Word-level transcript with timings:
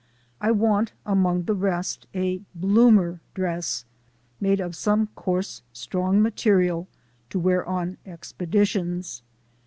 I 0.41 0.49
want, 0.49 0.93
among 1.05 1.43
the 1.43 1.53
rest, 1.53 2.07
a 2.15 2.41
bloomer 2.55 3.21
dress, 3.35 3.85
made 4.39 4.59
of 4.59 4.75
some 4.75 5.09
coarse, 5.13 5.61
strong 5.73 6.23
material, 6.23 6.87
to 7.29 7.37
wear 7.37 7.63
on 7.69 7.97
expeditions. 8.03 9.21